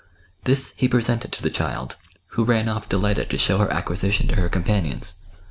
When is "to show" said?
3.29-3.59